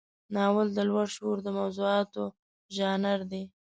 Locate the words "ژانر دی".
2.75-3.43